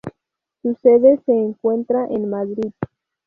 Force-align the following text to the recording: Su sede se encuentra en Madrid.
Su 0.63 0.75
sede 0.81 1.21
se 1.27 1.31
encuentra 1.31 2.07
en 2.07 2.27
Madrid. 2.27 2.71